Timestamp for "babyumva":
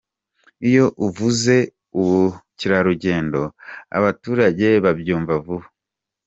4.83-5.33